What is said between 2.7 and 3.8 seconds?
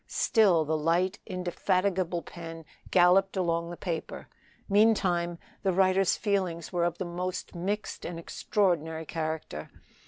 galloped along the